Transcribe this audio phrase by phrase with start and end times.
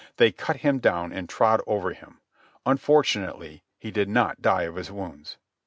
[0.17, 2.21] They cut him down and trod over him.
[2.65, 5.37] Unfortunately he did not die of his wounds.